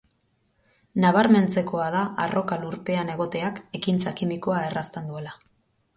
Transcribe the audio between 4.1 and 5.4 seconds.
kimikoa errazten duela.